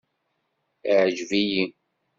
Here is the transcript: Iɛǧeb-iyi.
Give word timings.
Iɛǧeb-iyi. 0.91 1.63